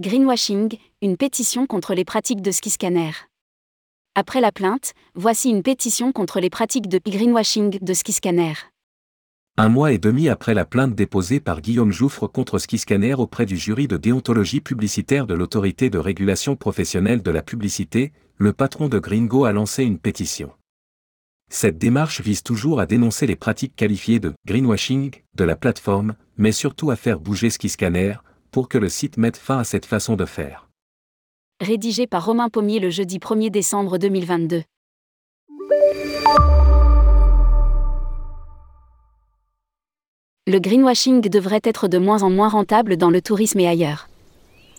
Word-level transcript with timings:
Greenwashing, 0.00 0.76
une 1.02 1.16
pétition 1.16 1.68
contre 1.68 1.94
les 1.94 2.04
pratiques 2.04 2.42
de 2.42 2.50
ski 2.50 2.68
scanner. 2.68 3.12
Après 4.16 4.40
la 4.40 4.50
plainte, 4.50 4.92
voici 5.14 5.50
une 5.50 5.62
pétition 5.62 6.10
contre 6.10 6.40
les 6.40 6.50
pratiques 6.50 6.88
de 6.88 6.98
greenwashing 6.98 7.78
de 7.80 7.94
ski 7.94 8.12
scanner. 8.12 8.54
Un 9.56 9.68
mois 9.68 9.92
et 9.92 9.98
demi 9.98 10.28
après 10.28 10.52
la 10.52 10.64
plainte 10.64 10.96
déposée 10.96 11.38
par 11.38 11.60
Guillaume 11.60 11.92
Jouffre 11.92 12.26
contre 12.26 12.58
Skiscanner 12.58 13.14
auprès 13.14 13.46
du 13.46 13.56
jury 13.56 13.86
de 13.86 13.96
déontologie 13.96 14.60
publicitaire 14.60 15.28
de 15.28 15.34
l'autorité 15.34 15.90
de 15.90 15.98
régulation 15.98 16.56
professionnelle 16.56 17.22
de 17.22 17.30
la 17.30 17.42
publicité, 17.42 18.12
le 18.36 18.52
patron 18.52 18.88
de 18.88 18.98
Gringo 18.98 19.44
a 19.44 19.52
lancé 19.52 19.84
une 19.84 20.00
pétition. 20.00 20.50
Cette 21.52 21.78
démarche 21.78 22.20
vise 22.20 22.42
toujours 22.42 22.80
à 22.80 22.86
dénoncer 22.86 23.28
les 23.28 23.36
pratiques 23.36 23.76
qualifiées 23.76 24.18
de 24.18 24.32
greenwashing 24.44 25.12
de 25.36 25.44
la 25.44 25.54
plateforme, 25.54 26.16
mais 26.36 26.50
surtout 26.50 26.90
à 26.90 26.96
faire 26.96 27.20
bouger 27.20 27.48
Skiscanner, 27.48 28.16
pour 28.54 28.68
que 28.68 28.78
le 28.78 28.88
site 28.88 29.16
mette 29.16 29.36
fin 29.36 29.58
à 29.58 29.64
cette 29.64 29.84
façon 29.84 30.14
de 30.14 30.24
faire. 30.24 30.68
Rédigé 31.60 32.06
par 32.06 32.24
Romain 32.24 32.48
Pommier 32.48 32.78
le 32.78 32.88
jeudi 32.88 33.18
1er 33.18 33.50
décembre 33.50 33.98
2022. 33.98 34.62
Le 40.46 40.58
greenwashing 40.60 41.22
devrait 41.22 41.62
être 41.64 41.88
de 41.88 41.98
moins 41.98 42.22
en 42.22 42.30
moins 42.30 42.48
rentable 42.48 42.96
dans 42.96 43.10
le 43.10 43.20
tourisme 43.20 43.58
et 43.58 43.66
ailleurs. 43.66 44.08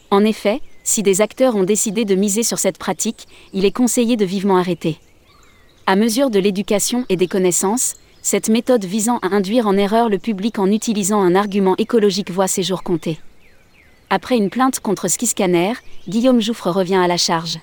En 0.09 0.23
effet, 0.23 0.61
si 0.85 1.03
des 1.03 1.19
acteurs 1.19 1.57
ont 1.57 1.65
décidé 1.65 2.05
de 2.05 2.15
miser 2.15 2.43
sur 2.43 2.59
cette 2.59 2.77
pratique, 2.77 3.27
il 3.51 3.65
est 3.65 3.75
conseillé 3.75 4.15
de 4.15 4.23
vivement 4.23 4.55
arrêter. 4.55 4.99
À 5.85 5.97
mesure 5.97 6.29
de 6.29 6.39
l'éducation 6.39 7.03
et 7.09 7.17
des 7.17 7.27
connaissances, 7.27 7.95
cette 8.21 8.47
méthode 8.47 8.85
visant 8.85 9.17
à 9.17 9.35
induire 9.35 9.67
en 9.67 9.75
erreur 9.75 10.07
le 10.07 10.17
public 10.17 10.59
en 10.59 10.71
utilisant 10.71 11.21
un 11.21 11.35
argument 11.35 11.75
écologique 11.77 12.31
voit 12.31 12.47
ses 12.47 12.63
jours 12.63 12.81
comptés. 12.81 13.19
Après 14.15 14.37
une 14.37 14.49
plainte 14.49 14.79
contre 14.79 15.09
Skiscanner, 15.09 15.73
Guillaume 16.07 16.39
Jouffre 16.39 16.69
revient 16.69 16.95
à 16.95 17.05
la 17.05 17.17
charge. 17.17 17.59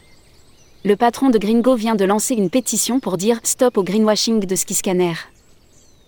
Le 0.84 0.97
patron 0.97 1.31
de 1.31 1.39
Gringo 1.39 1.77
vient 1.77 1.95
de 1.95 2.05
lancer 2.05 2.34
une 2.34 2.50
pétition 2.50 3.00
pour 3.00 3.17
dire 3.17 3.41
stop 3.42 3.78
au 3.78 3.83
greenwashing 3.83 4.45
de 4.45 4.55
Skiscanner. 4.55 5.14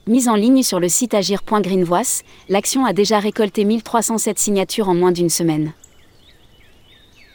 Mise 0.06 0.28
en 0.28 0.34
ligne 0.34 0.62
sur 0.62 0.81
le 0.81 0.91
site 0.91 1.15
agir.greenvoice, 1.15 2.25
l'action 2.50 2.84
a 2.84 2.92
déjà 2.92 3.20
récolté 3.20 3.65
1307 3.65 4.39
signatures 4.39 4.91
en 4.91 4.95
moins 4.95 5.12
d'une 5.12 5.31
semaine. 5.31 5.72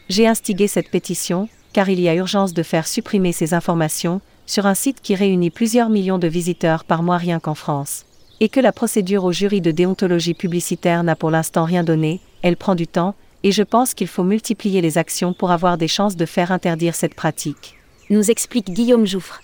J'ai 0.08 0.28
instigé 0.28 0.68
cette 0.68 0.92
pétition, 0.92 1.50
car 1.74 1.90
il 1.90 2.00
y 2.00 2.10
a 2.10 2.14
urgence 2.14 2.54
de 2.54 2.62
faire 2.62 2.88
supprimer 2.88 3.32
ces 3.32 3.56
informations, 3.56 4.22
sur 4.46 4.68
un 4.68 4.76
site 4.76 5.02
qui 5.02 5.16
réunit 5.16 5.50
plusieurs 5.50 5.90
millions 5.90 6.20
de 6.20 6.28
visiteurs 6.28 6.84
par 6.84 7.02
mois 7.02 7.18
rien 7.18 7.40
qu'en 7.40 7.56
France. 7.56 8.06
Et 8.40 8.50
que 8.50 8.60
la 8.60 8.72
procédure 8.72 9.24
au 9.24 9.32
jury 9.32 9.62
de 9.62 9.72
déontologie 9.72 10.36
publicitaire 10.36 11.04
n'a 11.04 11.16
pour 11.16 11.32
l'instant 11.32 11.64
rien 11.64 11.84
donné, 11.84 12.22
elle 12.42 12.58
prend 12.58 12.76
du 12.76 12.88
temps, 12.88 13.16
et 13.44 13.52
je 13.52 13.64
pense 13.64 13.94
qu'il 13.94 14.08
faut 14.08 14.24
multiplier 14.24 14.82
les 14.82 14.98
actions 14.98 15.34
pour 15.34 15.52
avoir 15.52 15.78
des 15.78 15.88
chances 15.88 16.16
de 16.16 16.26
faire 16.26 16.52
interdire 16.52 16.96
cette 16.96 17.16
pratique. 17.16 17.76
Nous 18.10 18.32
explique 18.32 18.72
Guillaume 18.72 19.06
Jouffre. 19.06 19.42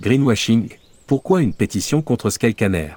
Greenwashing, 0.00 0.68
pourquoi 1.06 1.42
une 1.42 1.54
pétition 1.54 2.02
contre 2.02 2.30
Skyscanner 2.30 2.90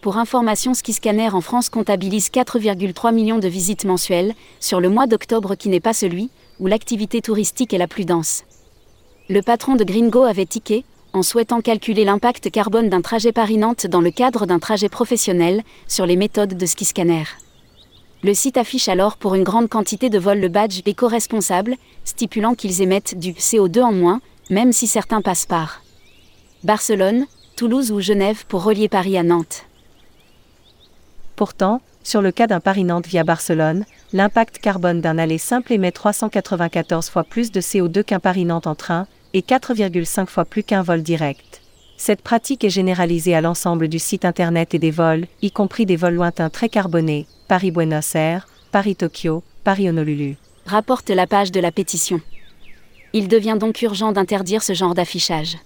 Pour 0.00 0.16
information, 0.16 0.74
Skyscanner 0.74 1.30
en 1.30 1.40
France 1.40 1.68
comptabilise 1.68 2.30
4,3 2.30 3.12
millions 3.12 3.38
de 3.38 3.48
visites 3.48 3.84
mensuelles, 3.84 4.34
sur 4.60 4.80
le 4.80 4.88
mois 4.88 5.06
d'octobre 5.06 5.56
qui 5.56 5.68
n'est 5.68 5.80
pas 5.80 5.92
celui 5.92 6.30
où 6.60 6.66
l'activité 6.66 7.20
touristique 7.20 7.74
est 7.74 7.78
la 7.78 7.88
plus 7.88 8.04
dense. 8.04 8.44
Le 9.28 9.42
patron 9.42 9.76
de 9.76 9.84
Gringo 9.84 10.24
avait 10.24 10.46
tiqué, 10.46 10.84
en 11.12 11.22
souhaitant 11.22 11.60
calculer 11.60 12.04
l'impact 12.04 12.50
carbone 12.50 12.88
d'un 12.88 13.00
trajet 13.00 13.32
Paris-Nantes 13.32 13.86
dans 13.86 14.00
le 14.00 14.10
cadre 14.10 14.46
d'un 14.46 14.58
trajet 14.58 14.88
professionnel, 14.88 15.62
sur 15.88 16.06
les 16.06 16.16
méthodes 16.16 16.56
de 16.56 16.66
Skyscanner. 16.66 17.24
Le 18.22 18.34
site 18.34 18.58
affiche 18.58 18.88
alors 18.88 19.16
pour 19.16 19.34
une 19.34 19.44
grande 19.44 19.70
quantité 19.70 20.10
de 20.10 20.18
vols 20.18 20.40
le 20.40 20.48
badge 20.48 20.82
éco-responsable, 20.84 21.76
stipulant 22.04 22.54
qu'ils 22.54 22.82
émettent 22.82 23.18
du 23.18 23.32
CO2 23.32 23.80
en 23.80 23.92
moins, 23.92 24.20
même 24.50 24.72
si 24.72 24.86
certains 24.86 25.22
passent 25.22 25.46
par 25.46 25.82
Barcelone, 26.62 27.26
Toulouse 27.56 27.92
ou 27.92 28.00
Genève 28.00 28.44
pour 28.46 28.62
relier 28.62 28.88
Paris 28.88 29.16
à 29.16 29.22
Nantes. 29.22 29.64
Pourtant, 31.34 31.80
sur 32.02 32.20
le 32.20 32.30
cas 32.30 32.46
d'un 32.46 32.60
Paris-Nantes 32.60 33.06
via 33.06 33.24
Barcelone, 33.24 33.86
l'impact 34.12 34.58
carbone 34.58 35.00
d'un 35.00 35.16
aller 35.16 35.38
simple 35.38 35.72
émet 35.72 35.92
394 35.92 37.08
fois 37.08 37.24
plus 37.24 37.50
de 37.50 37.62
CO2 37.62 38.02
qu'un 38.02 38.20
Paris-Nantes 38.20 38.66
en 38.66 38.74
train, 38.74 39.06
et 39.32 39.40
4,5 39.40 40.26
fois 40.26 40.44
plus 40.44 40.62
qu'un 40.62 40.82
vol 40.82 41.02
direct. 41.02 41.62
Cette 41.96 42.20
pratique 42.20 42.64
est 42.64 42.70
généralisée 42.70 43.34
à 43.34 43.40
l'ensemble 43.40 43.88
du 43.88 43.98
site 43.98 44.26
internet 44.26 44.74
et 44.74 44.78
des 44.78 44.90
vols, 44.90 45.26
y 45.40 45.50
compris 45.50 45.86
des 45.86 45.96
vols 45.96 46.14
lointains 46.14 46.50
très 46.50 46.68
carbonés, 46.68 47.26
Paris-Buenos 47.50 48.14
Aires, 48.14 48.46
Paris-Tokyo, 48.70 49.42
Paris-Honolulu. 49.64 50.36
Rapporte 50.66 51.10
la 51.10 51.26
page 51.26 51.50
de 51.50 51.58
la 51.58 51.72
pétition. 51.72 52.20
Il 53.12 53.26
devient 53.26 53.56
donc 53.58 53.82
urgent 53.82 54.12
d'interdire 54.12 54.62
ce 54.62 54.72
genre 54.72 54.94
d'affichage. 54.94 55.58